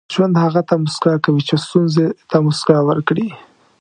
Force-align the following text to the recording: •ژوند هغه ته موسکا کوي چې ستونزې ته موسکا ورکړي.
•ژوند 0.13 0.35
هغه 0.43 0.61
ته 0.67 0.73
موسکا 0.83 1.13
کوي 1.25 1.41
چې 1.49 1.55
ستونزې 1.65 2.05
ته 2.29 2.35
موسکا 2.45 2.77
ورکړي. 2.89 3.27